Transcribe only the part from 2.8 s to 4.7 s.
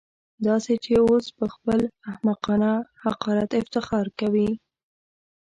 حقارت افتخار کوي.